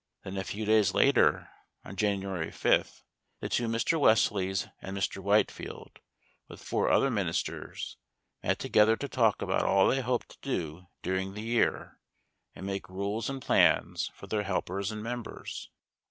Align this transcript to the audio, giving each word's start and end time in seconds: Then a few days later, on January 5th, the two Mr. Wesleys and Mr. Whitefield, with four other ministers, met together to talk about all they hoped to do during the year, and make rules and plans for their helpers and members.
Then 0.23 0.35
a 0.35 0.43
few 0.43 0.65
days 0.65 0.95
later, 0.95 1.47
on 1.85 1.95
January 1.95 2.49
5th, 2.49 3.03
the 3.39 3.49
two 3.49 3.67
Mr. 3.67 3.99
Wesleys 3.99 4.65
and 4.81 4.97
Mr. 4.97 5.21
Whitefield, 5.21 5.99
with 6.47 6.59
four 6.63 6.89
other 6.89 7.11
ministers, 7.11 7.97
met 8.41 8.57
together 8.57 8.97
to 8.97 9.07
talk 9.07 9.43
about 9.43 9.61
all 9.63 9.87
they 9.89 10.01
hoped 10.01 10.29
to 10.29 10.37
do 10.41 10.87
during 11.03 11.35
the 11.35 11.43
year, 11.43 11.99
and 12.55 12.65
make 12.65 12.89
rules 12.89 13.29
and 13.29 13.43
plans 13.43 14.09
for 14.15 14.25
their 14.25 14.41
helpers 14.41 14.91
and 14.91 15.03
members. 15.03 15.69